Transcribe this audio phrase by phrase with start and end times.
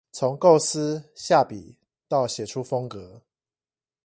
[0.11, 1.75] 從構思、下筆
[2.07, 3.21] 到寫出風格